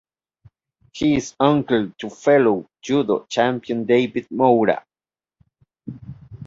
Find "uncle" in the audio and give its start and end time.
1.39-1.91